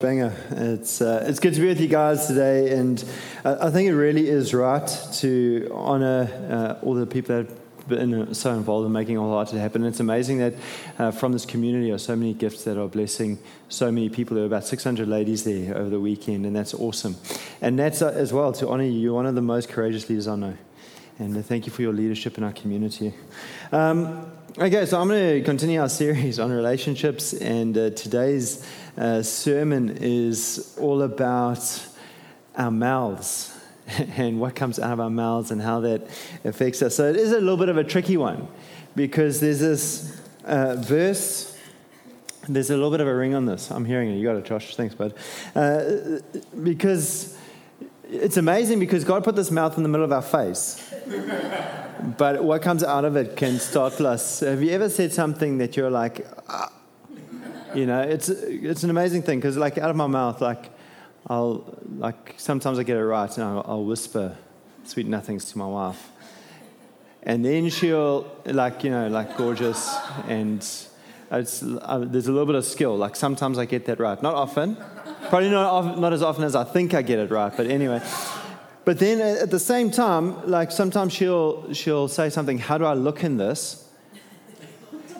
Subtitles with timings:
[0.00, 0.34] Banger.
[0.52, 3.04] It's, uh, it's good to be with you guys today, and
[3.44, 8.32] I, think it really is right to honor uh, all the people that have been
[8.32, 9.84] so involved in making all art happen.
[9.84, 10.54] It's amazing that
[10.98, 14.36] uh, from this community are so many gifts that are blessing so many people.
[14.36, 17.16] There were about 600 ladies there over the weekend, and that's awesome.
[17.60, 18.98] And that's uh, as well to honor you.
[18.98, 20.56] You're one of the most courageous leaders I know,
[21.18, 23.12] and thank you for your leadership in our community.
[23.70, 28.66] Um, Okay, so I'm going to continue our series on relationships, and uh, today's
[28.98, 31.86] uh, sermon is all about
[32.56, 33.56] our mouths
[34.16, 36.02] and what comes out of our mouths and how that
[36.44, 36.96] affects us.
[36.96, 38.48] So it is a little bit of a tricky one
[38.96, 41.56] because there's this uh, verse.
[42.48, 43.70] There's a little bit of a ring on this.
[43.70, 44.16] I'm hearing it.
[44.16, 44.74] You got it, Josh.
[44.74, 45.14] Thanks, bud.
[45.54, 46.18] Uh,
[46.60, 47.38] because
[48.10, 50.92] it's amazing because God put this mouth in the middle of our face
[52.16, 54.40] but what comes out of it can startle us.
[54.40, 56.72] Have you ever said something that you're like, ah.
[57.74, 60.70] you know, it's it's an amazing thing because like out of my mouth, like
[61.28, 64.36] I'll like sometimes I get it right and I'll, I'll whisper
[64.84, 66.10] sweet nothings to my wife,
[67.22, 69.94] and then she'll like you know like gorgeous
[70.28, 70.66] and.
[71.32, 72.96] It's, uh, there's a little bit of skill.
[72.96, 74.20] Like sometimes I get that right.
[74.20, 74.76] Not often.
[75.30, 77.56] Probably not, not as often as I think I get it right.
[77.56, 78.02] But anyway,
[78.84, 82.94] but then at the same time, like sometimes she'll, she'll say something, How do I
[82.94, 83.88] look in this?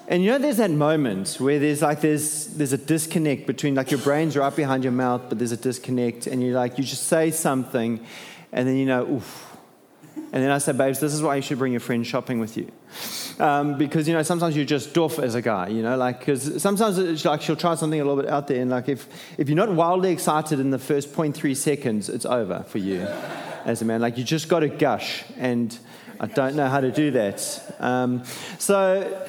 [0.09, 3.93] And you know, there's that moment where there's like there's there's a disconnect between like
[3.93, 7.05] your brain's right behind your mouth, but there's a disconnect, and you're like you just
[7.05, 8.05] say something,
[8.51, 9.50] and then you know, oof.
[10.33, 12.57] And then I said, babes, this is why you should bring your friend shopping with
[12.57, 12.71] you.
[13.41, 16.63] Um, because, you know, sometimes you're just doof as a guy, you know, like, because
[16.63, 19.09] sometimes it's like she'll try something a little bit out there, and like if,
[19.39, 23.01] if you're not wildly excited in the first 0.3 seconds, it's over for you
[23.65, 24.01] as a man.
[24.01, 25.77] Like, you just got to gush, and
[26.21, 27.75] I don't know how to do that.
[27.81, 28.23] Um,
[28.59, 29.27] so,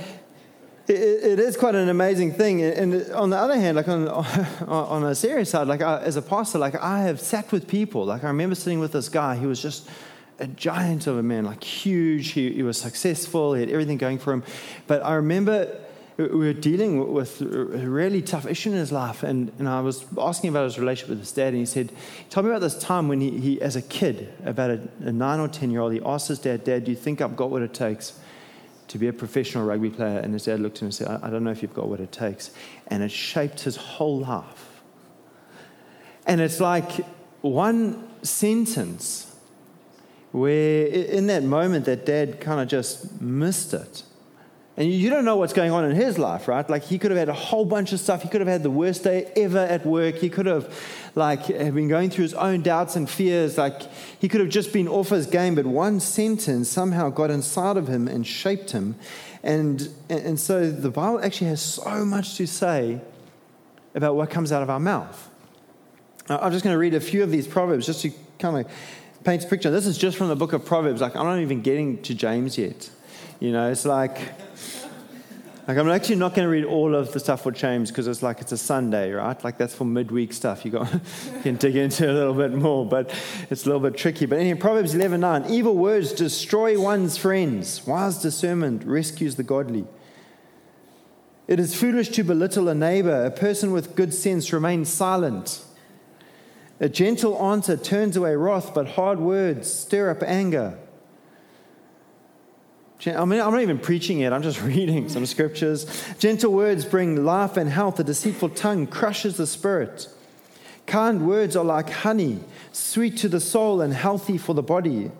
[0.87, 2.61] it, it is quite an amazing thing.
[2.61, 4.07] And on the other hand, like on,
[4.67, 8.05] on a serious side, like I, as a pastor, like I have sat with people.
[8.05, 9.35] Like I remember sitting with this guy.
[9.35, 9.89] He was just
[10.41, 12.31] a giant of a man, like huge.
[12.31, 13.53] He, he was successful.
[13.53, 14.43] He had everything going for him.
[14.87, 15.79] But I remember
[16.17, 19.23] we were dealing with a really tough issue in his life.
[19.23, 21.49] And, and I was asking about his relationship with his dad.
[21.49, 21.91] And he said,
[22.29, 25.39] Tell me about this time when he, he as a kid, about a, a nine
[25.39, 27.61] or 10 year old, he asked his dad, Dad, do you think I've got what
[27.61, 28.19] it takes
[28.89, 30.19] to be a professional rugby player?
[30.19, 31.87] And his dad looked at him and said, I, I don't know if you've got
[31.87, 32.51] what it takes.
[32.87, 34.81] And it shaped his whole life.
[36.27, 36.91] And it's like
[37.41, 39.30] one sentence
[40.31, 44.03] where in that moment that dad kind of just missed it.
[44.77, 46.67] And you don't know what's going on in his life, right?
[46.67, 48.23] Like he could have had a whole bunch of stuff.
[48.23, 50.15] He could have had the worst day ever at work.
[50.15, 50.73] He could have
[51.13, 53.57] like been going through his own doubts and fears.
[53.57, 53.81] Like
[54.19, 57.89] he could have just been off his game, but one sentence somehow got inside of
[57.89, 58.95] him and shaped him.
[59.43, 63.01] And, and so the Bible actually has so much to say
[63.93, 65.29] about what comes out of our mouth.
[66.29, 68.71] I'm just going to read a few of these proverbs just to kind of
[69.23, 69.71] paints a picture.
[69.71, 71.01] This is just from the book of Proverbs.
[71.01, 72.89] Like, I'm not even getting to James yet.
[73.39, 74.19] You know, it's like,
[75.67, 78.21] like I'm actually not going to read all of the stuff for James because it's
[78.21, 79.41] like it's a Sunday, right?
[79.43, 80.65] Like that's for midweek stuff.
[80.65, 80.93] You, got,
[81.35, 83.13] you can dig into a little bit more, but
[83.49, 84.25] it's a little bit tricky.
[84.25, 87.85] But anyway, Proverbs 11:9, evil words destroy one's friends.
[87.85, 89.85] Wise discernment rescues the godly.
[91.47, 93.25] It is foolish to belittle a neighbor.
[93.25, 95.63] A person with good sense remains silent.
[96.81, 100.79] A gentle answer turns away wrath, but hard words stir up anger.
[103.05, 105.85] I mean, I'm not even preaching it, I'm just reading some scriptures.
[106.17, 107.99] Gentle words bring life and health.
[107.99, 110.09] A deceitful tongue crushes the spirit.
[110.87, 112.39] Kind words are like honey,
[112.71, 115.11] sweet to the soul and healthy for the body.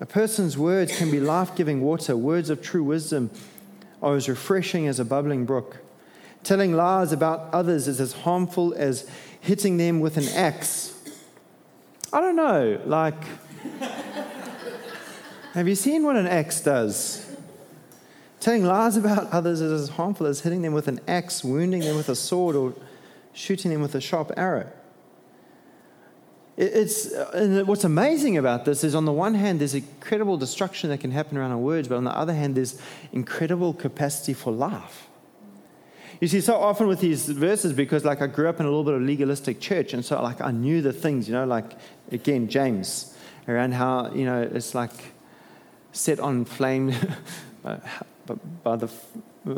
[0.00, 2.16] A person's words can be life giving water.
[2.16, 3.30] Words of true wisdom
[4.02, 5.76] are as refreshing as a bubbling brook.
[6.42, 9.08] Telling lies about others is as harmful as
[9.40, 10.96] hitting them with an axe.
[12.12, 13.22] I don't know, like,
[15.52, 17.26] have you seen what an axe does?
[18.40, 21.96] Telling lies about others is as harmful as hitting them with an axe, wounding them
[21.96, 22.74] with a sword, or
[23.32, 24.70] shooting them with a sharp arrow.
[26.56, 31.00] It's, and what's amazing about this is, on the one hand, there's incredible destruction that
[31.00, 32.80] can happen around our words, but on the other hand, there's
[33.12, 35.09] incredible capacity for life.
[36.20, 38.84] You see, so often with these verses, because like I grew up in a little
[38.84, 41.72] bit of legalistic church, and so like I knew the things, you know, like
[42.12, 43.16] again, James,
[43.48, 44.92] around how, you know, it's like
[45.92, 46.94] set on flame
[47.64, 47.78] uh,
[48.62, 48.88] by the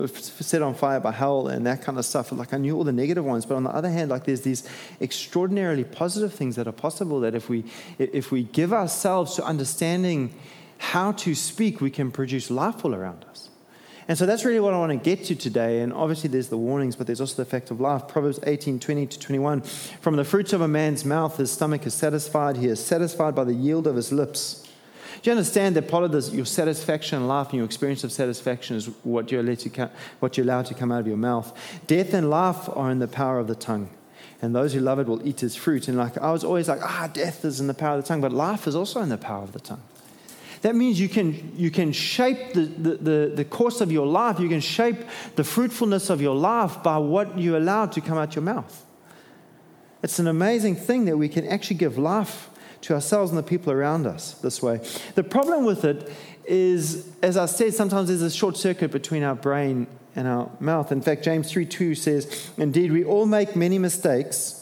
[0.07, 2.31] set on fire by hell and that kind of stuff.
[2.31, 4.69] Like I knew all the negative ones, but on the other hand, like there's these
[5.01, 7.65] extraordinarily positive things that are possible that if we
[7.99, 10.33] if we give ourselves to understanding
[10.79, 13.51] how to speak, we can produce life all around us.
[14.13, 15.81] And so that's really what I want to get to today.
[15.81, 18.09] And obviously, there's the warnings, but there's also the fact of life.
[18.09, 19.63] Proverbs 18 20 to 21.
[19.63, 22.59] From the fruits of a man's mouth, his stomach is satisfied.
[22.59, 24.69] He is satisfied by the yield of his lips.
[25.23, 28.13] Do you understand that part of this, your satisfaction in life and your experience of
[28.13, 29.89] satisfaction is what to come,
[30.21, 31.51] what you're allowed to come out of your mouth?
[31.87, 33.89] Death and life are in the power of the tongue.
[34.43, 35.89] And those who love it will eat its fruit.
[35.89, 38.21] And like I was always like, ah, death is in the power of the tongue,
[38.21, 39.81] but life is also in the power of the tongue.
[40.63, 44.39] That means you can, you can shape the, the, the, the, course of your life,
[44.39, 44.97] you can shape
[45.35, 48.87] the fruitfulness of your life by what you allow to come out your mouth.
[50.05, 52.49] It's an amazing thing that we can actually give life
[52.83, 54.81] to ourselves and the people around us this way.
[55.15, 56.11] The problem with it
[56.45, 60.93] is, as I said, sometimes there's a short circuit between our brain and our mouth.
[60.93, 64.62] In fact, James 3 2 says, Indeed, we all make many mistakes.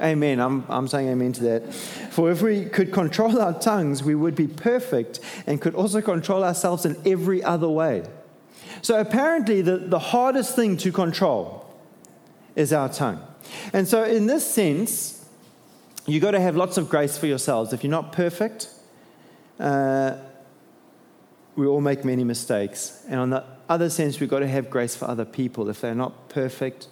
[0.00, 0.40] Amen.
[0.40, 1.74] I'm, I'm saying amen to that.
[1.74, 6.44] For if we could control our tongues, we would be perfect and could also control
[6.44, 8.04] ourselves in every other way.
[8.82, 11.64] So, apparently, the, the hardest thing to control
[12.54, 13.20] is our tongue.
[13.72, 15.26] And so, in this sense,
[16.06, 17.72] you've got to have lots of grace for yourselves.
[17.72, 18.68] If you're not perfect,
[19.58, 20.16] uh,
[21.56, 23.02] we all make many mistakes.
[23.08, 25.68] And on the other sense, we've got to have grace for other people.
[25.68, 26.88] If they're not perfect,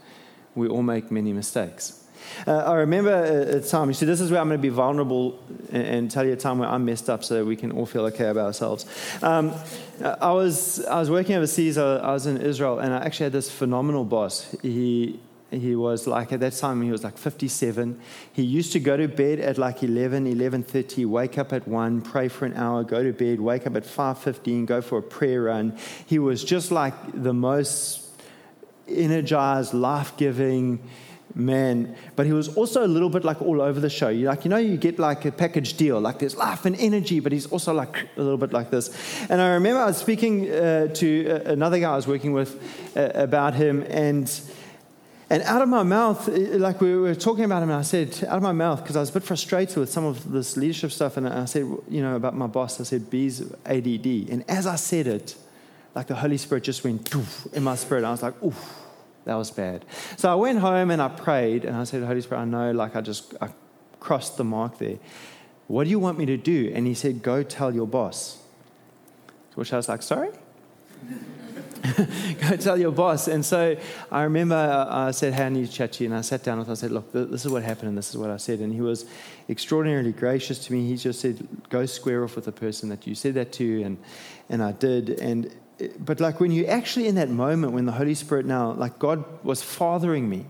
[0.54, 2.01] we all make many mistakes.
[2.46, 5.38] Uh, I remember a, time, you see, this is where I'm going to be vulnerable
[5.70, 8.04] and, and, tell you a time where I'm messed up so we can all feel
[8.06, 8.86] okay about ourselves.
[9.22, 9.54] Um,
[10.02, 13.32] I, was, I was working overseas, I, I was in Israel, and I actually had
[13.32, 14.54] this phenomenal boss.
[14.62, 15.20] He,
[15.52, 18.00] he was like at that time he was like 57
[18.32, 22.28] he used to go to bed at like 11 11.30 wake up at 1 pray
[22.28, 25.76] for an hour go to bed wake up at 5.15 go for a prayer run
[26.06, 28.08] he was just like the most
[28.88, 30.82] energized life-giving
[31.34, 34.44] man but he was also a little bit like all over the show you like
[34.44, 37.46] you know you get like a package deal like there's life and energy but he's
[37.46, 38.90] also like a little bit like this
[39.30, 42.60] and i remember i was speaking uh, to uh, another guy i was working with
[42.96, 44.42] uh, about him and
[45.32, 48.36] and out of my mouth, like we were talking about him, and I said, out
[48.36, 51.16] of my mouth, because I was a bit frustrated with some of this leadership stuff,
[51.16, 54.28] and I said, you know, about my boss, I said, B's ADD.
[54.28, 55.34] And as I said it,
[55.94, 57.14] like the Holy Spirit just went
[57.54, 58.04] in my spirit.
[58.04, 58.81] I was like, oof,
[59.24, 59.84] that was bad.
[60.16, 62.96] So I went home and I prayed, and I said, Holy Spirit, I know, like
[62.96, 63.48] I just I
[64.00, 64.98] crossed the mark there.
[65.68, 66.72] What do you want me to do?
[66.74, 68.38] And he said, go tell your boss.
[69.54, 70.30] Which I was like, sorry?
[72.40, 73.28] go tell your boss.
[73.28, 73.76] And so
[74.10, 76.06] I remember uh, I said, Hey, I need you.
[76.06, 76.72] And I sat down with him.
[76.72, 78.60] I said, Look, this is what happened, and this is what I said.
[78.60, 79.04] And he was
[79.48, 80.86] extraordinarily gracious to me.
[80.86, 83.82] He just said, Go square off with the person that you said that to.
[83.82, 83.98] And,
[84.48, 85.10] and I did.
[85.20, 85.52] And
[85.98, 89.24] but like when you're actually in that moment when the Holy Spirit now, like God
[89.44, 90.46] was fathering me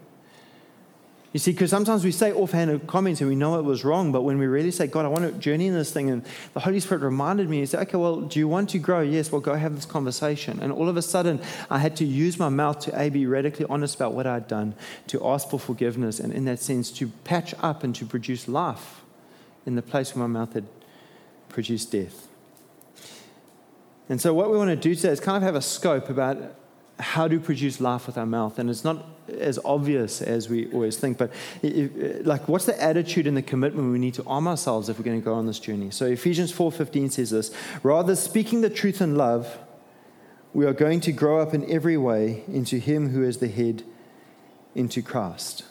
[1.33, 4.21] you see, because sometimes we say offhanded comments and we know it was wrong, but
[4.21, 6.23] when we really say, God, I want to journey in this thing, and
[6.53, 9.01] the Holy Spirit reminded me, He said, okay, well, do you want to grow?
[9.01, 10.61] Yes, well, go have this conversation.
[10.61, 11.41] And all of a sudden,
[11.71, 14.75] I had to use my mouth to A, be radically honest about what I'd done,
[15.07, 19.01] to ask for forgiveness, and in that sense, to patch up and to produce life
[19.65, 20.67] in the place where my mouth had
[21.49, 22.29] produced death.
[24.09, 26.39] And so, what we want to do today is kind of have a scope about
[26.99, 28.59] how to produce life with our mouth.
[28.59, 31.33] And it's not as obvious as we always think, but
[31.63, 34.99] if, uh, like, what's the attitude and the commitment we need to arm ourselves if
[34.99, 35.91] we're going to go on this journey?
[35.91, 37.51] So Ephesians 4.15 says this,
[37.83, 39.59] Rather, speaking the truth in love,
[40.53, 43.83] we are going to grow up in every way into him who is the head,
[44.75, 45.65] into Christ.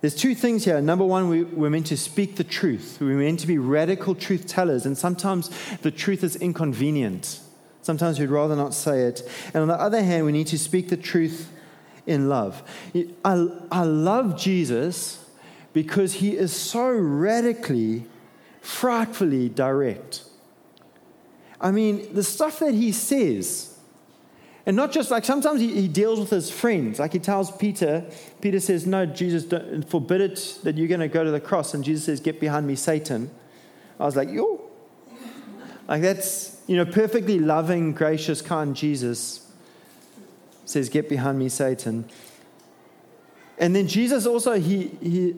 [0.00, 0.80] There's two things here.
[0.80, 2.98] Number one, we, we're meant to speak the truth.
[3.00, 5.50] We're meant to be radical truth tellers, and sometimes
[5.82, 7.40] the truth is inconvenient.
[7.82, 9.28] Sometimes we'd rather not say it.
[9.54, 11.50] And on the other hand, we need to speak the truth
[12.06, 12.62] in love.
[13.24, 15.24] I, I love Jesus
[15.72, 18.06] because he is so radically,
[18.60, 20.24] frightfully direct.
[21.60, 23.67] I mean, the stuff that he says,
[24.68, 26.98] and not just like sometimes he, he deals with his friends.
[26.98, 28.04] Like he tells Peter,
[28.42, 29.46] Peter says, No, Jesus,
[29.88, 31.72] forbid it that you're going to go to the cross.
[31.72, 33.30] And Jesus says, Get behind me, Satan.
[33.98, 34.60] I was like, Yo.
[35.88, 39.50] Like that's you know, perfectly loving, gracious, kind Jesus
[40.66, 42.04] says, Get behind me, Satan.
[43.56, 45.36] And then Jesus also, he, he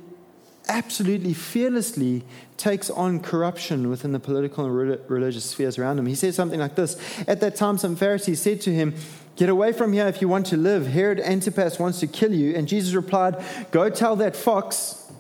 [0.71, 2.23] absolutely fearlessly
[2.57, 6.07] takes on corruption within the political and religious spheres around him.
[6.07, 6.97] He says something like this
[7.27, 8.95] At that time, some Pharisees said to him,
[9.37, 10.87] Get away from here if you want to live.
[10.87, 12.55] Herod Antipas wants to kill you.
[12.55, 15.11] And Jesus replied, Go tell that fox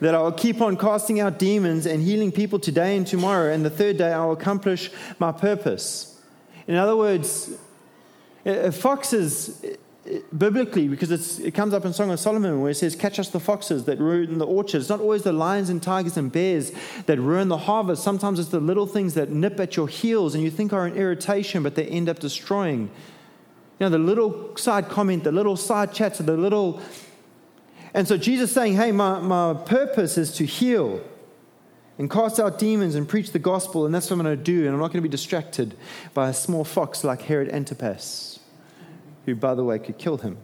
[0.00, 3.64] that I will keep on casting out demons and healing people today and tomorrow, and
[3.64, 6.20] the third day I will accomplish my purpose.
[6.66, 7.50] In other words,
[8.72, 9.60] foxes
[10.36, 13.40] biblically because it comes up in Song of Solomon where it says, Catch us the
[13.40, 14.84] foxes that ruin the orchards.
[14.84, 16.72] It's not always the lions and tigers and bears
[17.06, 18.02] that ruin the harvest.
[18.02, 20.94] Sometimes it's the little things that nip at your heels and you think are an
[20.94, 22.90] irritation, but they end up destroying.
[23.78, 26.80] You know, the little side comment, the little side chats, the little.
[27.94, 31.00] And so Jesus saying, Hey, my, my purpose is to heal
[31.98, 34.64] and cast out demons and preach the gospel, and that's what I'm going to do.
[34.64, 35.76] And I'm not going to be distracted
[36.14, 38.37] by a small fox like Herod Antipas,
[39.28, 40.36] who, by the way, could kill him.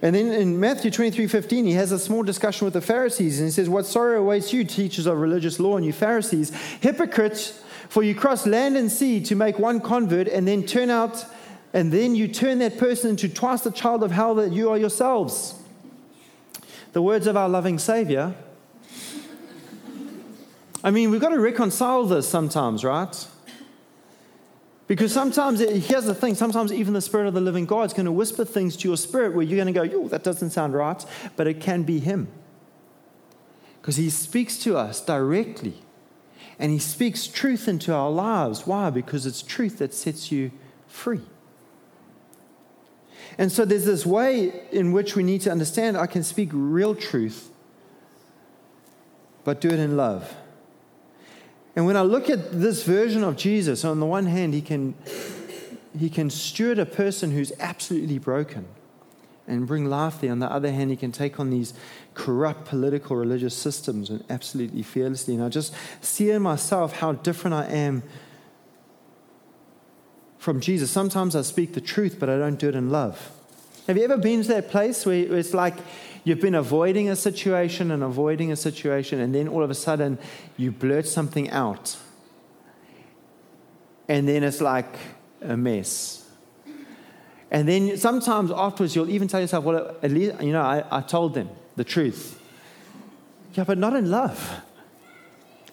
[0.00, 3.48] And then in Matthew 23 15, he has a small discussion with the Pharisees, and
[3.48, 8.02] he says, What sorrow awaits you, teachers of religious law, and you Pharisees, hypocrites, for
[8.02, 11.24] you cross land and sea to make one convert, and then turn out,
[11.72, 14.78] and then you turn that person into twice the child of hell that you are
[14.78, 15.54] yourselves.
[16.92, 18.34] The words of our loving Savior
[20.84, 23.28] I mean, we've got to reconcile this sometimes, right?
[24.92, 28.04] Because sometimes, here's the thing sometimes even the Spirit of the living God is going
[28.04, 30.74] to whisper things to your spirit where you're going to go, yo, that doesn't sound
[30.74, 31.02] right,
[31.34, 32.28] but it can be Him.
[33.80, 35.76] Because He speaks to us directly
[36.58, 38.66] and He speaks truth into our lives.
[38.66, 38.90] Why?
[38.90, 40.50] Because it's truth that sets you
[40.86, 41.22] free.
[43.38, 46.94] And so there's this way in which we need to understand I can speak real
[46.94, 47.48] truth,
[49.42, 50.34] but do it in love.
[51.74, 54.94] And when I look at this version of Jesus, on the one hand, he can,
[55.98, 58.66] he can steward a person who's absolutely broken
[59.46, 60.30] and bring life there.
[60.30, 61.72] On the other hand, he can take on these
[62.14, 65.34] corrupt political religious systems and absolutely fearlessly.
[65.34, 68.02] And I just see in myself how different I am
[70.38, 70.90] from Jesus.
[70.90, 73.30] Sometimes I speak the truth, but I don't do it in love.
[73.86, 75.76] Have you ever been to that place where it's like
[76.24, 80.18] You've been avoiding a situation and avoiding a situation, and then all of a sudden
[80.56, 81.96] you blurt something out.
[84.08, 84.94] And then it's like
[85.40, 86.28] a mess.
[87.50, 91.00] And then sometimes afterwards you'll even tell yourself, well, at least, you know, I, I
[91.00, 92.40] told them the truth.
[93.54, 94.62] Yeah, but not in love.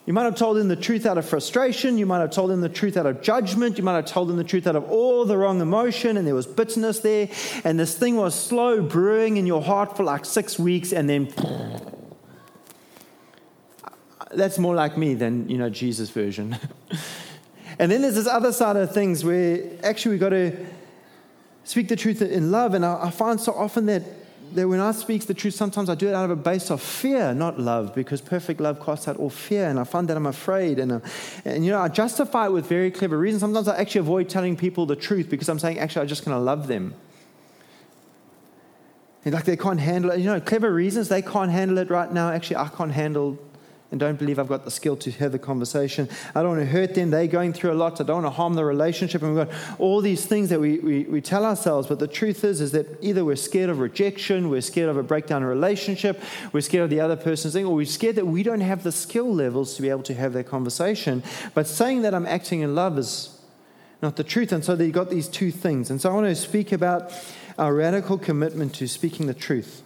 [0.10, 2.00] You might have told them the truth out of frustration.
[2.00, 3.78] You might have told them the truth out of judgment.
[3.78, 6.34] You might have told them the truth out of all the wrong emotion, and there
[6.34, 7.30] was bitterness there.
[7.64, 11.32] And this thing was slow brewing in your heart for like six weeks, and then
[14.34, 16.58] that's more like me than you know Jesus' version.
[17.78, 20.58] and then there's this other side of things where actually we've got to
[21.66, 22.74] speak the truth in love.
[22.74, 24.02] And I, I find so often that
[24.56, 26.82] that when I speak the truth, sometimes I do it out of a base of
[26.82, 29.68] fear, not love, because perfect love casts out all fear.
[29.70, 30.80] And I find that I'm afraid.
[30.80, 31.00] And, uh,
[31.46, 33.42] and, you know, I justify it with very clever reasons.
[33.42, 36.38] Sometimes I actually avoid telling people the truth because I'm saying, actually, I'm just going
[36.38, 36.94] to love them.
[39.26, 40.20] And like they can't handle it.
[40.20, 42.32] You know, clever reasons, they can't handle it right now.
[42.32, 43.38] Actually, I can't handle
[43.92, 46.08] and don't believe I've got the skill to have the conversation.
[46.36, 47.10] I don't want to hurt them.
[47.10, 48.00] They're going through a lot.
[48.00, 49.24] I don't want to harm the relationship.
[49.24, 51.88] And we've got all these things that we, we, we tell ourselves.
[51.88, 55.02] But the truth is, is that either we're scared of rejection, we're scared of a
[55.04, 56.22] breakdown in relationship,
[56.54, 58.92] we're scared of the other person's thing, or we're scared that we don't have the
[58.92, 61.24] skill levels to be able to have that conversation.
[61.56, 63.40] But saying that I'm acting in love is
[64.04, 64.52] not the truth.
[64.52, 65.90] And so you've got these two things.
[65.90, 67.12] And so I want to speak about
[67.58, 69.82] our radical commitment to speaking the truth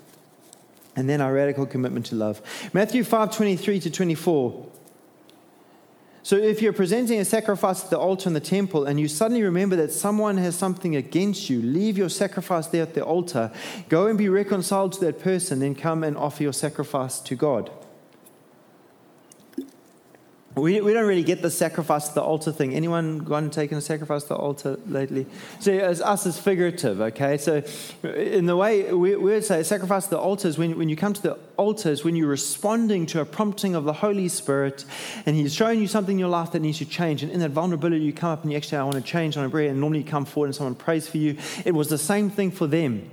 [0.95, 2.41] and then our radical commitment to love.
[2.73, 4.67] Matthew 5 23 to 24.
[6.25, 9.43] So, if you're presenting a sacrifice at the altar in the temple and you suddenly
[9.43, 13.51] remember that someone has something against you, leave your sacrifice there at the altar,
[13.89, 17.69] go and be reconciled to that person, then come and offer your sacrifice to God.
[20.55, 22.75] We, we don't really get the sacrifice to the altar thing.
[22.75, 25.25] Anyone gone and taken a sacrifice to the altar lately?
[25.59, 27.37] So as us is figurative, okay?
[27.37, 27.63] So
[28.03, 30.95] in the way we, we would say sacrifice to the altar is when, when you
[30.95, 34.85] come to the altar is when you're responding to a prompting of the Holy Spirit
[35.25, 37.23] and He's showing you something in your life that needs to change.
[37.23, 39.45] And in that vulnerability, you come up and you actually, I want to change on
[39.45, 39.69] a prayer.
[39.69, 41.37] And normally you come forward and someone prays for you.
[41.65, 43.09] It was the same thing for them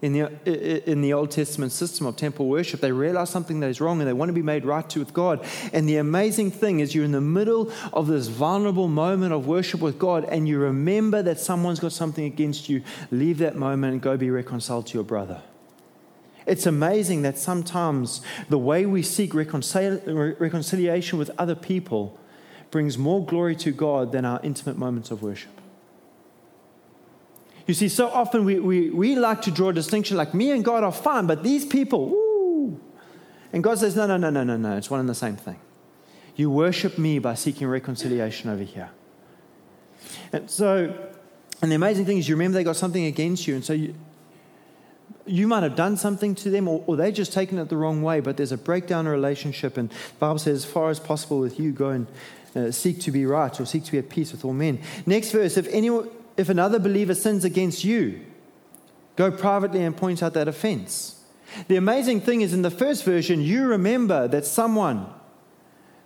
[0.00, 2.80] in the, in the Old Testament system of temple worship.
[2.80, 5.12] They realize something that is wrong and they want to be made right to with
[5.12, 5.44] God.
[5.72, 9.80] And the amazing thing is, you're in the middle of this vulnerable moment of worship
[9.80, 12.82] with God and you remember that someone's got something against you.
[13.10, 15.42] Leave that moment and go be reconciled to your brother.
[16.46, 22.18] It's amazing that sometimes the way we seek reconcil- reconciliation with other people
[22.70, 25.50] brings more glory to God than our intimate moments of worship.
[27.68, 30.64] You see, so often we, we, we like to draw a distinction like me and
[30.64, 32.80] God are fine, but these people, woo.
[33.52, 34.78] And God says, no, no, no, no, no, no.
[34.78, 35.60] It's one and the same thing.
[36.34, 38.88] You worship me by seeking reconciliation over here.
[40.32, 41.10] And so,
[41.60, 43.94] and the amazing thing is, you remember they got something against you, and so you,
[45.26, 48.00] you might have done something to them, or, or they just taken it the wrong
[48.00, 51.60] way, but there's a breakdown in relationship, and Bible says, as far as possible with
[51.60, 52.06] you, go and
[52.56, 54.80] uh, seek to be right or seek to be at peace with all men.
[55.04, 56.08] Next verse, if anyone
[56.38, 58.20] if another believer sins against you,
[59.18, 61.20] Go privately and point out that offense.
[61.66, 65.12] The amazing thing is, in the first version, you remember that someone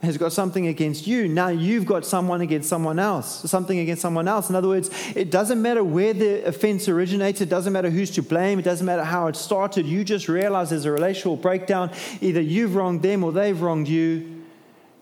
[0.01, 1.29] has got something against you.
[1.29, 4.49] Now you've got someone against someone else, something against someone else.
[4.49, 8.23] In other words, it doesn't matter where the offense originated, it doesn't matter who's to
[8.23, 9.85] blame, it doesn't matter how it started.
[9.85, 11.91] You just realize there's a relational breakdown.
[12.23, 14.43] Either you've wronged them or they've wronged you.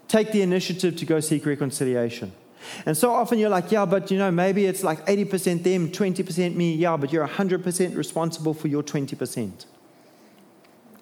[0.08, 2.32] Take the initiative to go seek reconciliation.
[2.86, 6.54] And so often you're like, yeah, but you know, maybe it's like 80% them, 20%
[6.54, 6.74] me.
[6.74, 9.66] Yeah, but you're 100% responsible for your 20%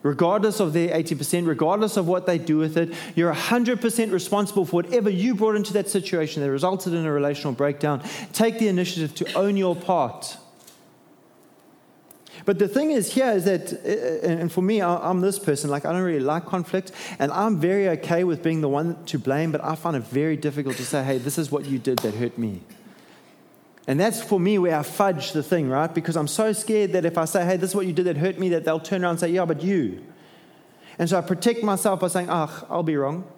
[0.03, 4.77] regardless of their 80%, regardless of what they do with it, you're 100% responsible for
[4.77, 8.03] whatever you brought into that situation that resulted in a relational breakdown.
[8.33, 10.37] Take the initiative to own your part.
[12.49, 15.85] But the thing is here is that, uh, and for me, I'm this person, like
[15.85, 19.52] I don't really like conflict, and I'm very okay with being the one to blame,
[19.52, 22.14] but I find it very difficult to say, hey, this is what you did that
[22.14, 22.62] hurt me.
[23.87, 25.95] And that's for me where I fudge the thing, right?
[25.95, 28.17] Because I'm so scared that if I say, hey, this is what you did that
[28.17, 30.02] hurt me, that they'll turn around and say, yeah, but you.
[30.99, 33.31] And so I protect myself by saying, ah, oh, I'll be wrong.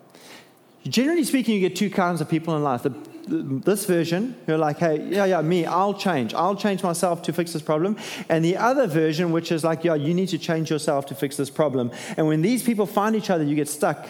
[0.84, 2.84] Generally speaking, you get two kinds of people in life.
[2.84, 2.94] The,
[3.30, 6.34] this version, who are like, hey, yeah, yeah, me, I'll change.
[6.34, 7.96] I'll change myself to fix this problem.
[8.28, 11.36] And the other version, which is like, yeah, you need to change yourself to fix
[11.36, 11.90] this problem.
[12.16, 14.06] And when these people find each other, you get stuck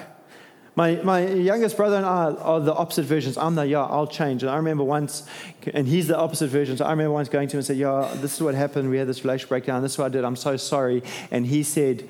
[0.77, 3.37] my, my youngest brother and I are the opposite versions.
[3.37, 4.43] I'm the, yeah, I'll change.
[4.43, 5.27] And I remember once,
[5.75, 6.77] and he's the opposite version.
[6.77, 8.89] So I remember once going to him and said, yeah, this is what happened.
[8.89, 9.83] We had this relationship breakdown.
[9.83, 10.25] This is what I did.
[10.25, 11.03] I'm so sorry.
[11.31, 12.09] And he said,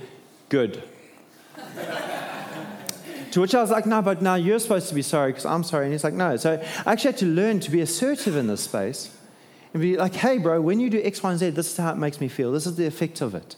[0.50, 0.82] good.
[3.32, 5.64] To which I was like, no, but now you're supposed to be sorry because I'm
[5.64, 5.86] sorry.
[5.86, 6.36] And he's like, no.
[6.36, 9.16] So I actually had to learn to be assertive in this space
[9.72, 11.92] and be like, hey, bro, when you do X, Y, and Z, this is how
[11.92, 12.52] it makes me feel.
[12.52, 13.56] This is the effect of it.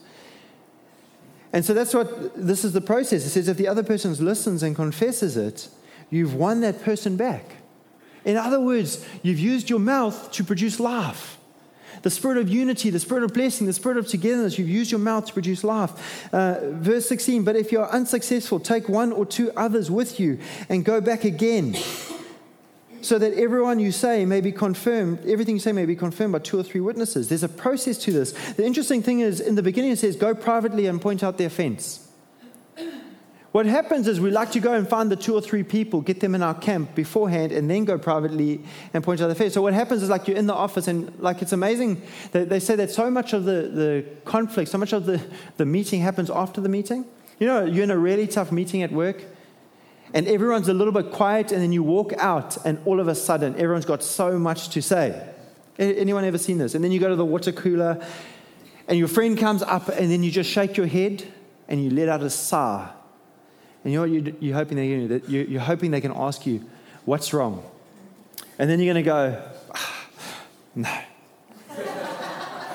[1.51, 3.25] And so that's what this is the process.
[3.25, 5.69] It says if the other person listens and confesses it,
[6.09, 7.57] you've won that person back.
[8.25, 11.37] In other words, you've used your mouth to produce life.
[12.03, 14.99] The spirit of unity, the spirit of blessing, the spirit of togetherness, you've used your
[14.99, 16.33] mouth to produce life.
[16.33, 20.37] Uh, verse 16, but if you're unsuccessful, take one or two others with you
[20.69, 21.75] and go back again
[23.01, 26.39] so that everyone you say may be confirmed, everything you say may be confirmed by
[26.39, 27.29] two or three witnesses.
[27.29, 28.31] There's a process to this.
[28.53, 31.45] The interesting thing is, in the beginning, it says, go privately and point out the
[31.45, 32.02] offense.
[33.53, 36.21] What happens is we like to go and find the two or three people, get
[36.21, 38.63] them in our camp beforehand, and then go privately
[38.95, 39.53] and point out the offense.
[39.53, 42.01] So what happens is like you're in the office, and like it's amazing.
[42.31, 45.23] They, they say that so much of the, the conflict, so much of the,
[45.57, 47.05] the meeting happens after the meeting.
[47.37, 49.23] You know, you're in a really tough meeting at work,
[50.15, 53.13] and everyone's a little bit quiet, and then you walk out, and all of a
[53.13, 55.29] sudden, everyone's got so much to say.
[55.77, 56.73] Anyone ever seen this?
[56.73, 58.03] And then you go to the water cooler,
[58.87, 61.23] and your friend comes up, and then you just shake your head,
[61.67, 62.89] and you let out a sigh.
[63.83, 66.63] And you know what you're hoping they can You're hoping they can ask you,
[67.05, 67.63] "What's wrong?"
[68.57, 69.43] And then you're going to go,
[69.73, 70.05] ah,
[70.75, 70.89] "No."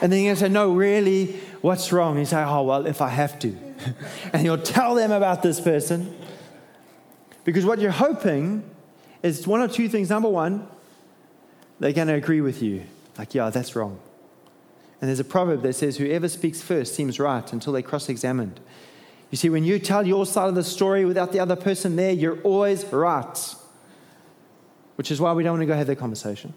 [0.02, 2.86] and then you're going to say, "No, really, what's wrong?" And you say, "Oh well,
[2.86, 3.56] if I have to,"
[4.32, 6.14] and you'll tell them about this person.
[7.44, 8.62] Because what you're hoping
[9.22, 10.10] is one or two things.
[10.10, 10.68] Number one,
[11.80, 12.84] they're going to agree with you.
[13.16, 13.98] Like, yeah, that's wrong.
[15.00, 18.60] And there's a proverb that says, whoever speaks first seems right until they're cross examined.
[19.30, 22.12] You see, when you tell your side of the story without the other person there,
[22.12, 23.54] you're always right.
[24.96, 26.54] Which is why we don't want to go have that conversation.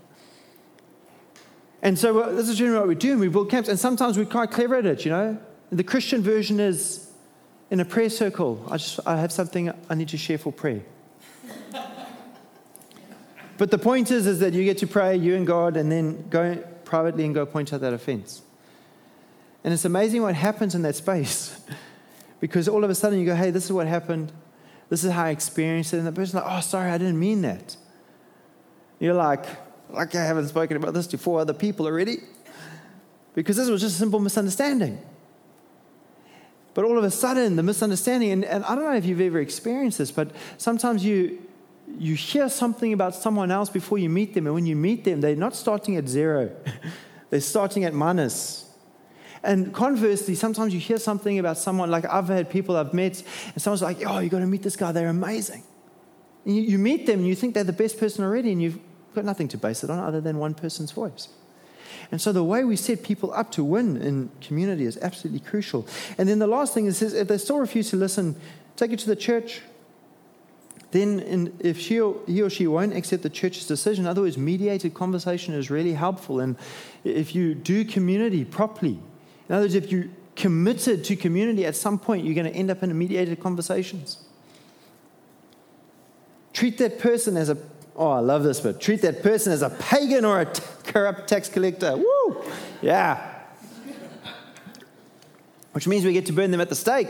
[1.81, 3.67] And so this is generally what we do, and we build camps.
[3.67, 5.37] And sometimes we're quite clever at it, you know.
[5.71, 7.11] The Christian version is
[7.71, 10.81] in a prayer circle, I just I have something I need to share for prayer.
[13.57, 16.27] but the point is, is that you get to pray, you and God, and then
[16.29, 18.41] go privately and go point out that offense.
[19.63, 21.59] And it's amazing what happens in that space.
[22.41, 24.33] because all of a sudden you go, hey, this is what happened.
[24.89, 25.99] This is how I experienced it.
[25.99, 27.77] And the person's like, oh, sorry, I didn't mean that.
[28.99, 29.45] You're like,
[29.89, 32.17] like I haven't spoken about this to four other people already.
[33.33, 34.99] Because this was just a simple misunderstanding.
[36.73, 39.39] But all of a sudden, the misunderstanding, and, and I don't know if you've ever
[39.39, 41.41] experienced this, but sometimes you,
[41.97, 45.21] you hear something about someone else before you meet them, and when you meet them,
[45.21, 46.49] they're not starting at zero,
[47.29, 48.60] they're starting at minus.
[49.43, 53.23] And conversely, sometimes you hear something about someone, like I've had people I've met,
[53.53, 55.63] and someone's like, oh, you got to meet this guy, they're amazing.
[56.45, 58.79] And you, you meet them, and you think they're the best person already, and you've
[59.15, 61.27] got nothing to base it on other than one person's voice.
[62.11, 65.87] And so the way we set people up to win in community is absolutely crucial.
[66.17, 68.35] And then the last thing is if they still refuse to listen,
[68.75, 69.61] take it to the church.
[70.91, 74.21] Then, in, if she or, he or she won't accept the church's decision, in other
[74.21, 76.41] words, mediated conversation is really helpful.
[76.41, 76.57] And
[77.05, 78.99] if you do community properly,
[79.51, 80.05] in other words, if you're
[80.37, 84.23] committed to community, at some point you're going to end up in mediated conversations.
[86.53, 87.57] Treat that person as a
[87.93, 91.27] Oh, I love this but Treat that person as a pagan or a t- corrupt
[91.27, 91.97] tax collector.
[91.97, 92.45] Woo!
[92.81, 93.19] Yeah.
[95.73, 97.09] which means we get to burn them at the stake.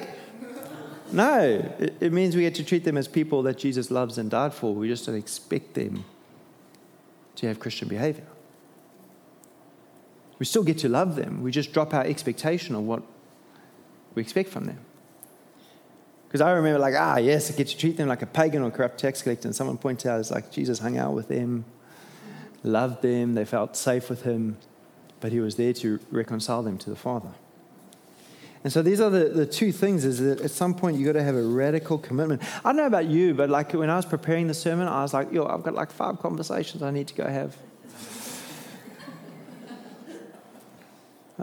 [1.11, 1.43] No,
[1.77, 4.55] it, it means we get to treat them as people that Jesus loves and died
[4.55, 4.73] for.
[4.73, 6.05] We just don't expect them
[7.35, 8.25] to have Christian behavior.
[10.41, 11.43] We still get to love them.
[11.43, 13.03] We just drop our expectation of what
[14.15, 14.79] we expect from them.
[16.27, 18.71] Because I remember, like, ah, yes, I get to treat them like a pagan or
[18.71, 19.47] corrupt tax collector.
[19.47, 21.63] And someone pointed out, it's like Jesus hung out with them,
[22.63, 24.57] loved them, they felt safe with him,
[25.19, 27.29] but he was there to reconcile them to the Father.
[28.63, 31.19] And so these are the, the two things is that at some point you've got
[31.19, 32.41] to have a radical commitment.
[32.65, 35.13] I don't know about you, but like when I was preparing the sermon, I was
[35.13, 37.55] like, yo, I've got like five conversations I need to go have.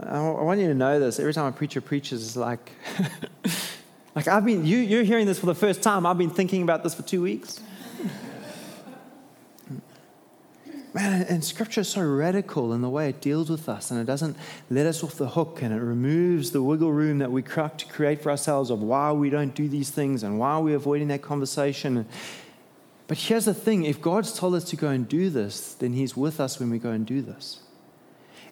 [0.07, 1.19] I want you to know this.
[1.19, 2.71] Every time a preacher preaches, it's like,
[4.15, 6.05] like I've been, you, you're hearing this for the first time.
[6.05, 7.59] I've been thinking about this for two weeks.
[10.91, 14.05] Man, and scripture is so radical in the way it deals with us, and it
[14.05, 14.35] doesn't
[14.71, 17.85] let us off the hook, and it removes the wiggle room that we crack to
[17.85, 21.21] create for ourselves of why we don't do these things and why we're avoiding that
[21.21, 22.07] conversation.
[23.07, 26.17] But here's the thing if God's told us to go and do this, then He's
[26.17, 27.59] with us when we go and do this.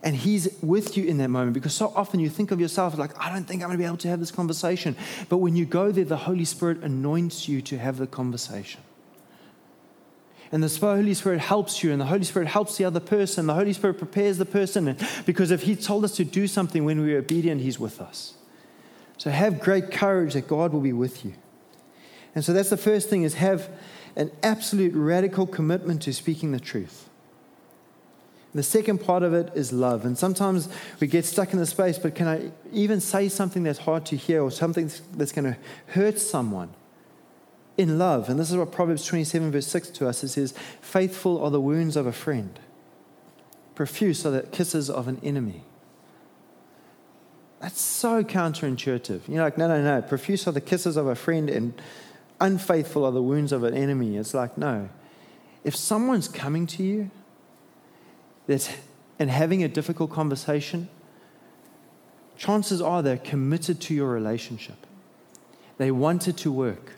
[0.04, 3.20] And He's with you in that moment because so often you think of yourself like,
[3.20, 4.96] I don't think I'm going to be able to have this conversation.
[5.30, 8.82] But when you go there, the Holy Spirit anoints you to have the conversation.
[10.52, 13.48] And the Holy Spirit helps you, and the Holy Spirit helps the other person.
[13.48, 17.02] The Holy Spirit prepares the person because if He told us to do something when
[17.02, 18.36] we are obedient, He's with us.
[19.18, 21.34] So have great courage that God will be with you.
[22.36, 23.70] And so that's the first thing is have
[24.16, 27.07] an absolute radical commitment to speaking the truth.
[28.58, 30.06] The second part of it is love.
[30.06, 30.67] And sometimes
[31.00, 34.15] we get stuck in the space, but can I even say something that's hard to
[34.15, 36.74] hear or something that's going to hurt someone?
[37.78, 38.28] in love.
[38.28, 41.62] And this is what Proverbs 27, verse 6 to us it says, Faithful are the
[41.62, 42.60] wounds of a friend,
[43.76, 45.63] profuse are the kisses of an enemy.
[47.60, 49.28] That's so counterintuitive.
[49.28, 50.02] You're like, no, no, no.
[50.04, 51.80] Profuse are the kisses of a friend, and
[52.39, 54.17] unfaithful are the wounds of an enemy.
[54.17, 54.89] It's like, no.
[55.63, 57.10] If someone's coming to you
[58.48, 58.70] that's,
[59.20, 60.90] and having a difficult conversation,
[62.38, 64.88] chances are they're committed to your relationship.
[65.78, 66.94] They want it to work.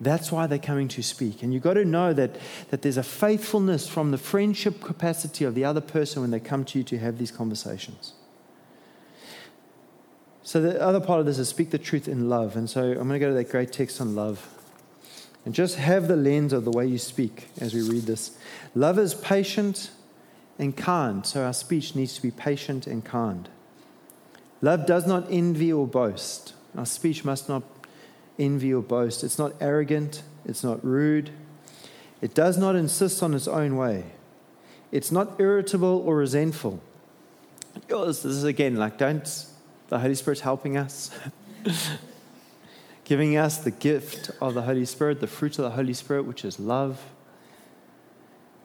[0.00, 1.42] That's why they're coming to speak.
[1.42, 2.36] And you've got to know that,
[2.68, 6.64] that there's a faithfulness from the friendship capacity of the other person when they come
[6.66, 8.12] to you to have these conversations.
[10.42, 12.56] So, the other part of this is speak the truth in love.
[12.56, 14.52] And so, I'm going to go to that great text on love.
[15.44, 18.36] And just have the lens of the way you speak as we read this.
[18.74, 19.90] Love is patient
[20.58, 21.24] and kind.
[21.26, 23.48] So, our speech needs to be patient and kind.
[24.62, 26.54] Love does not envy or boast.
[26.76, 27.62] Our speech must not
[28.38, 29.24] envy, or boast.
[29.24, 31.30] It's not arrogant, it's not rude,
[32.20, 34.04] it does not insist on its own way,
[34.92, 36.80] it's not irritable or resentful.
[37.88, 39.46] This is again like, don't,
[39.88, 41.10] the Holy Spirit's helping us.
[43.04, 46.44] Giving us the gift of the Holy Spirit, the fruit of the Holy Spirit, which
[46.44, 47.00] is love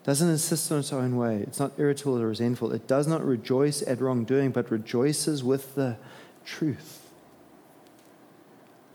[0.04, 1.36] doesn't insist on its own way.
[1.36, 2.72] It's not irritable or resentful.
[2.72, 5.96] It does not rejoice at wrongdoing, but rejoices with the
[6.44, 7.02] truth.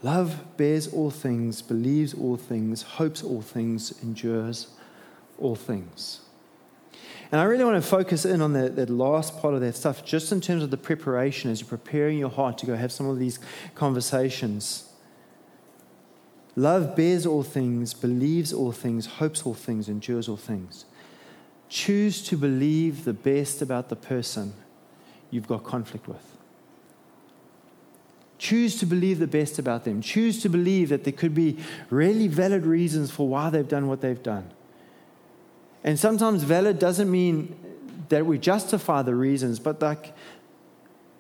[0.04, 4.68] Love bears all things, believes all things, hopes all things, endures
[5.40, 6.22] all things.
[7.32, 10.06] And I really want to focus in on that, that last part of that stuff,
[10.06, 13.10] just in terms of the preparation as you're preparing your heart to go have some
[13.10, 13.40] of these
[13.76, 14.90] conversations.
[16.56, 20.86] Love bears all things, believes all things, hopes all things, endures all things.
[21.70, 24.54] Choose to believe the best about the person
[25.30, 26.24] you've got conflict with.
[28.38, 30.02] Choose to believe the best about them.
[30.02, 31.58] Choose to believe that there could be
[31.90, 34.52] really valid reasons for why they've done what they've done.
[35.84, 37.56] And sometimes valid doesn't mean
[38.10, 40.14] that we justify the reasons, but like,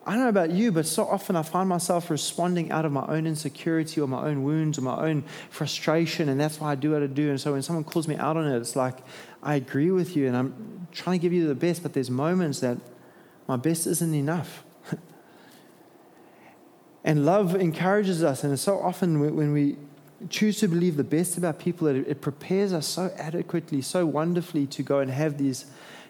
[0.06, 3.06] I don't know about you, but so often I find myself responding out of my
[3.08, 6.92] own insecurity or my own wounds or my own frustration, and that's why I do
[6.92, 7.30] what I do.
[7.30, 9.00] And so when someone calls me out on it, it's like,
[9.41, 12.60] I agree with you and I'm trying to give you the best, but there's moments
[12.62, 12.78] that
[13.47, 14.63] my best isn't enough.
[17.04, 19.78] And love encourages us, and so often when we
[20.30, 24.84] choose to believe the best about people, it prepares us so adequately, so wonderfully to
[24.84, 25.67] go and have these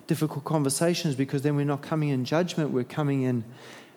[0.08, 3.44] difficult conversations because then we're not coming in judgment, we're coming in,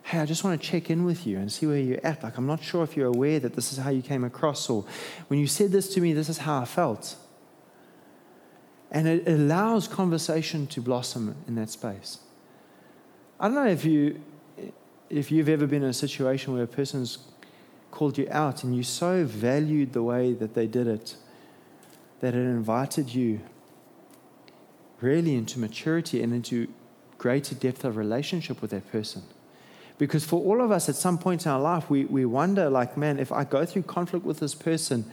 [0.03, 2.23] hey, I just want to check in with you and see where you're at.
[2.23, 4.85] Like, I'm not sure if you're aware that this is how you came across, or
[5.29, 7.17] when you said this to me, this is how I felt.
[8.91, 12.19] And it allows conversation to blossom in that space.
[13.39, 14.21] I don't know if you
[15.09, 17.19] if you've ever been in a situation where a person's
[17.91, 21.17] called you out and you so valued the way that they did it
[22.21, 23.41] that it invited you
[25.01, 26.69] really into maturity and into
[27.19, 29.23] greater depth of relationship with that person.
[29.99, 32.97] Because for all of us, at some point in our life, we, we wonder, like,
[32.97, 35.11] man, if I go through conflict with this person,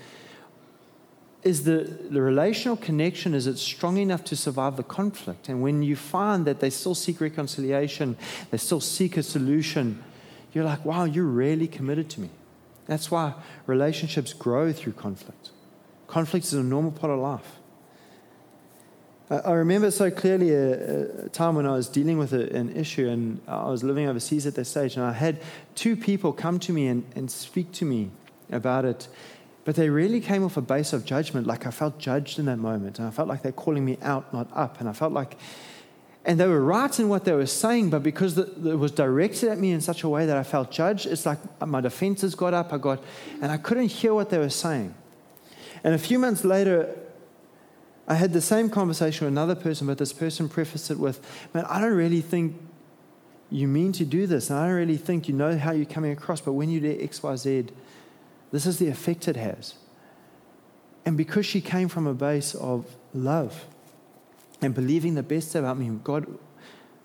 [1.43, 5.50] is the, the relational connection, is it strong enough to survive the conflict?
[5.50, 8.17] And when you find that they still seek reconciliation,
[8.52, 10.04] they still seek a solution,
[10.54, 12.30] you're like, wow, you're really committed to me.
[12.88, 13.34] That's why
[13.65, 15.52] relationships grow through conflict.
[16.08, 17.58] Conflict is a normal part of life.
[19.30, 23.10] I remember so clearly a, a, time when I was dealing with a, an issue
[23.10, 25.41] and I was living overseas at that stage, and I had
[25.76, 28.10] two people come to me and, and speak to me
[28.50, 29.10] about it.
[29.67, 31.45] But they really came off a base of judgment.
[31.45, 34.34] Like I felt judged in that moment, and I felt like they're calling me out,
[34.34, 34.80] not up.
[34.80, 35.36] And I felt like,
[36.23, 39.49] and they were right in what they were saying, but because the, it was directed
[39.49, 42.53] at me in such a way that I felt judged, it's like my defenses got
[42.53, 43.03] up, I got,
[43.41, 44.95] and I couldn't hear what they were saying.
[45.84, 46.97] And a few months later,
[48.08, 51.19] I had the same conversation with another person, but this person prefaced it with,
[51.53, 52.56] Man, I don't really think
[53.49, 54.49] you mean to do this.
[54.49, 56.97] And I don't really think you know how you're coming across, but when you do
[57.01, 57.67] X, Y, Z,
[58.51, 59.75] this is the effect it has.
[61.05, 63.65] And because she came from a base of love
[64.62, 66.27] and believing the best about me, God,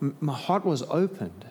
[0.00, 1.44] my heart was opened.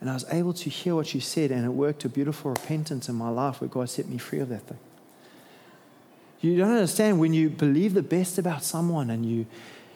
[0.00, 3.08] And I was able to hear what she said, and it worked a beautiful repentance
[3.08, 4.78] in my life where God set me free of that thing.
[6.42, 9.46] You don't understand when you believe the best about someone and you,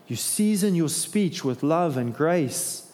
[0.06, 2.90] you season your speech with love and grace,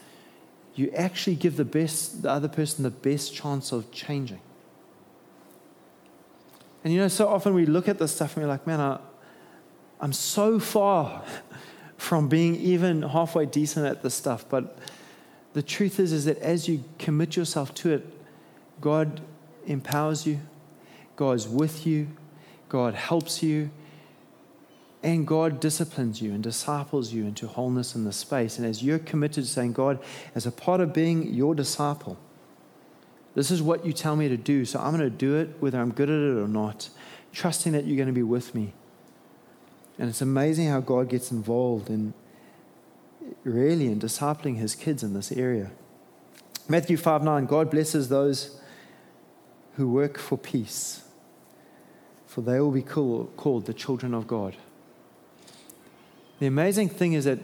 [0.75, 4.41] you actually give the best, the other person the best chance of changing.
[6.85, 9.01] And you know, so often we look at this stuff and we're like, man, I,
[10.01, 11.25] I'm so far
[11.97, 14.45] from being even halfway decent at this stuff.
[14.49, 14.79] But
[15.55, 18.07] the truth is, is that as you commit yourself to it,
[18.81, 19.23] God
[19.67, 20.41] empowers you,
[21.17, 22.09] God is with you,
[22.69, 23.71] God helps you,
[25.03, 28.59] and God disciplines you and disciples you into wholeness in the space.
[28.59, 30.01] And as you're committed to saying, God,
[30.35, 32.19] as a part of being your disciple,
[33.35, 35.81] this is what you tell me to do, so I'm going to do it whether
[35.81, 36.89] I'm good at it or not,
[37.33, 38.73] trusting that you're going to be with me.
[39.99, 42.15] And it's amazing how God gets involved in
[43.43, 45.71] really in discipling his kids in this area.
[46.69, 48.61] Matthew 5 9, God blesses those
[49.77, 51.05] who work for peace
[52.35, 54.57] for they will be called the children of God.
[56.41, 57.39] The amazing thing is that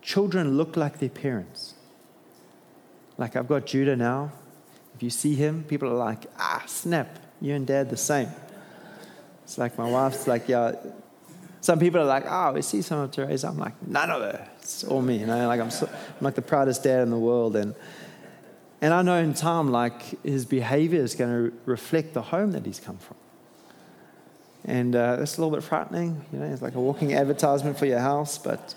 [0.00, 1.74] children look like their parents.
[3.18, 4.32] Like I've got Judah now.
[4.94, 8.28] If you see him, people are like, ah, snap, you and dad the same.
[9.42, 10.72] It's like my wife's like, yeah.
[11.60, 13.48] Some people are like, oh, we see some of Teresa.
[13.48, 14.48] I'm like, none of her.
[14.60, 15.18] It's all me.
[15.18, 17.56] You know, like I'm, so, I'm like the proudest dad in the world.
[17.56, 17.74] And,
[18.80, 22.64] and I know in time, like his behavior is going to reflect the home that
[22.64, 23.16] he's come from.
[24.66, 26.24] And uh, a little bit frightening.
[26.32, 28.74] You know, it's like a walking advertisement for your house, but.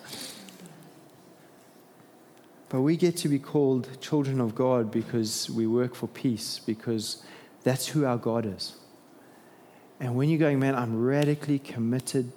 [2.70, 7.24] But we get to be called children of God because we work for peace, because
[7.64, 8.76] that's who our God is.
[10.00, 12.32] And when you're going, man, I'm radically committed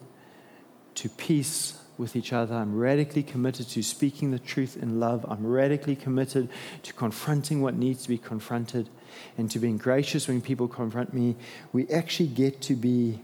[0.95, 2.55] to peace with each other.
[2.55, 5.27] I'm radically committed to speaking the truth in love.
[5.29, 6.49] I'm radically committed
[6.85, 8.89] to confronting what needs to be confronted
[9.37, 11.37] and to being gracious when people confront me.
[11.73, 13.21] We actually get to be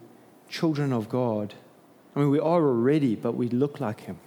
[0.49, 1.55] children of God,
[2.15, 4.19] I mean, we are already, but we look like Him.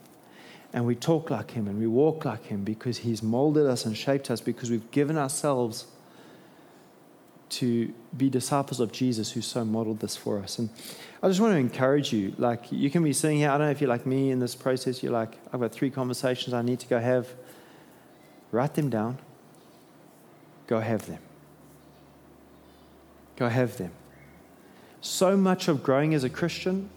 [0.72, 3.98] And we talk like Him and we walk like Him because He's molded us and
[3.98, 5.88] shaped us because we've given ourselves
[7.50, 10.60] to be disciples of Jesus who so modeled this for us.
[10.60, 10.70] And
[11.24, 13.72] I just want to encourage you like, you can be sitting here, I don't know
[13.72, 16.80] if you're like me in this process, you're like, I've got three conversations I need
[16.82, 17.28] to go have.
[18.52, 19.18] Write them down,
[20.68, 21.20] go have them.
[23.36, 23.92] Go have them
[25.02, 26.90] so much of growing as a Christian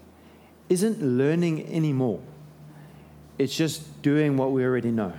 [0.69, 2.19] isn't learning anymore.
[3.37, 5.13] It's just doing what we already know.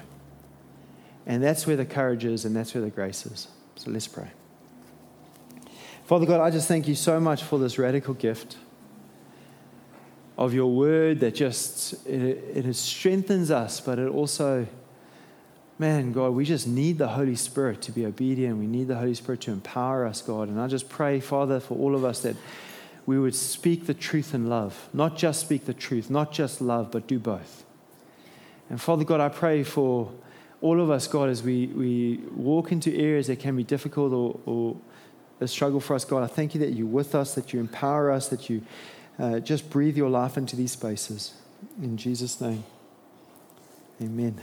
[1.26, 3.48] And that's where the courage is, and that's where the grace is.
[3.76, 4.30] So let's pray.
[6.04, 8.56] Father God, I just thank you so much for this radical gift
[10.36, 14.66] of your word that just it, it strengthens us, but it also,
[15.78, 18.58] man, God, we just need the Holy Spirit to be obedient.
[18.58, 20.48] We need the Holy Spirit to empower us, God.
[20.48, 22.36] And I just pray, Father, for all of us that
[23.06, 24.88] we would speak the truth in love.
[24.92, 27.63] Not just speak the truth, not just love, but do both.
[28.70, 30.10] And Father God, I pray for
[30.60, 34.40] all of us, God, as we, we walk into areas that can be difficult or,
[34.46, 34.76] or
[35.40, 38.10] a struggle for us, God, I thank you that you're with us, that you empower
[38.10, 38.62] us, that you
[39.18, 41.34] uh, just breathe your life into these spaces.
[41.82, 42.64] In Jesus' name,
[44.00, 44.40] amen.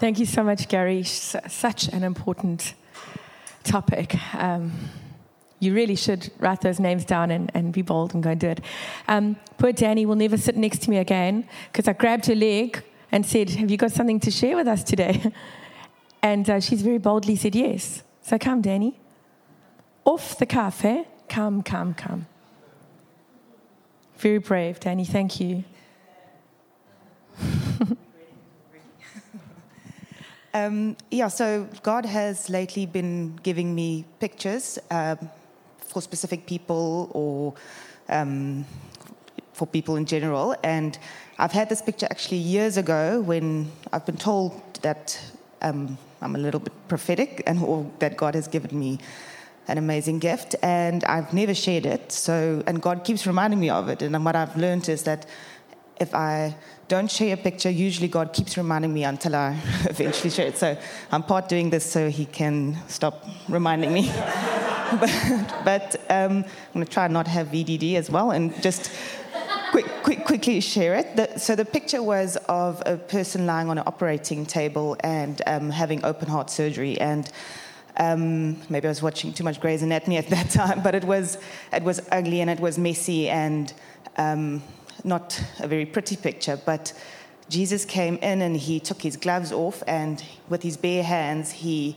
[0.00, 1.04] Thank you so much, Gary.
[1.04, 2.74] Such an important
[3.62, 4.16] topic.
[4.34, 4.72] Um,
[5.62, 8.48] you really should write those names down and, and be bold and go and do
[8.48, 8.60] it.
[9.06, 12.82] Um, poor Danny will never sit next to me again because I grabbed her leg
[13.12, 15.32] and said, Have you got something to share with us today?
[16.22, 18.02] and uh, she's very boldly said, Yes.
[18.22, 18.98] So come, Danny.
[20.04, 21.04] Off the cuff, eh?
[21.28, 22.26] Come, come, come.
[24.16, 25.04] Very brave, Danny.
[25.04, 25.62] Thank you.
[30.54, 35.30] Um, yeah, so God has lately been giving me pictures um,
[35.92, 37.54] for specific people or
[38.08, 38.64] um,
[39.52, 40.56] for people in general.
[40.62, 40.98] And
[41.38, 44.52] I've had this picture actually years ago when I've been told
[44.82, 45.20] that
[45.60, 48.98] um, I'm a little bit prophetic and or that God has given me
[49.68, 50.56] an amazing gift.
[50.62, 52.10] And I've never shared it.
[52.10, 54.02] So, and God keeps reminding me of it.
[54.02, 55.26] And what I've learned is that
[56.00, 56.56] if I
[56.88, 60.58] don't share a picture, usually God keeps reminding me until I eventually share it.
[60.58, 60.76] So
[61.12, 64.10] I'm part doing this so He can stop reminding me.
[65.00, 68.92] but, but um, I'm going to try not have ADD as well and just
[69.70, 71.16] quick, quick, quickly share it.
[71.16, 75.70] The, so the picture was of a person lying on an operating table and um,
[75.70, 77.00] having open heart surgery.
[77.00, 77.30] And
[77.96, 81.38] um, maybe I was watching too much Grey's Anatomy at that time, but it was,
[81.72, 83.72] it was ugly and it was messy and
[84.18, 84.62] um,
[85.04, 86.92] not a very pretty picture, but
[87.48, 91.96] Jesus came in and he took his gloves off, and with his bare hands, he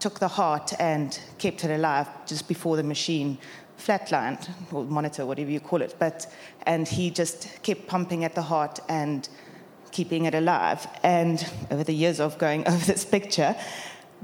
[0.00, 3.38] took the heart and kept it alive just before the machine
[3.78, 5.94] flatlined, or monitor, whatever you call it.
[5.98, 6.26] But,
[6.66, 9.28] and he just kept pumping at the heart and
[9.92, 10.86] keeping it alive.
[11.02, 13.54] And over the years of going over this picture,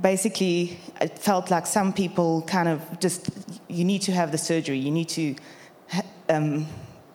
[0.01, 3.31] basically, it felt like some people kind of just,
[3.69, 5.35] you need to have the surgery, you need to.
[6.29, 6.67] Um,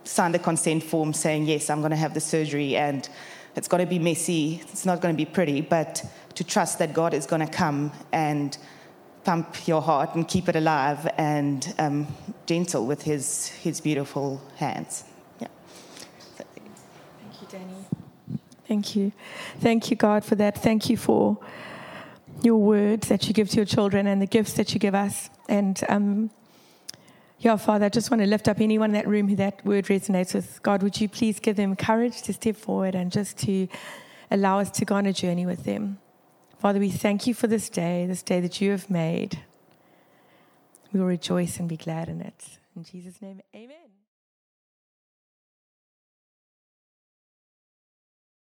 [0.10, 3.08] sign the consent form saying, yes, I'm going to have the surgery and
[3.56, 6.04] it's going to be messy, it's not going to be pretty, but
[6.40, 8.58] to trust that God is going to come and
[9.26, 12.08] pump your heart and keep it alive and um,
[12.46, 15.04] gentle with his, his beautiful hands.
[15.42, 15.50] Yeah.
[16.38, 18.40] Thank you, Danny.
[18.66, 19.12] Thank you.
[19.60, 20.58] Thank you, God, for that.
[20.58, 21.38] Thank you for
[22.42, 25.30] your words that you give to your children and the gifts that you give us.
[25.50, 26.30] And um,
[27.40, 29.88] yeah, Father, I just want to lift up anyone in that room who that word
[29.88, 30.64] resonates with.
[30.64, 33.68] God, would you please give them courage to step forward and just to
[34.32, 36.00] allow us to go on a journey with them?
[36.60, 39.40] Father, we thank you for this day, this day that you have made.
[40.92, 42.60] We will rejoice and be glad in it.
[42.76, 43.89] In Jesus' name, amen.